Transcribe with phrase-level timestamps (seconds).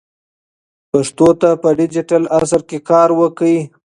[0.91, 3.57] پښتو ته په ډیجیټل عصر کې کار وکړئ.